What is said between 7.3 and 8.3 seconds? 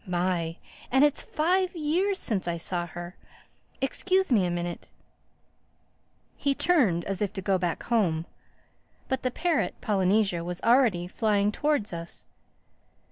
to go back home.